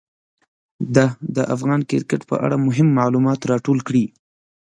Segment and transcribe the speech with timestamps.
[0.95, 1.05] ده
[1.35, 4.05] د افغان کرکټ په اړه مهم معلومات راټول کړي.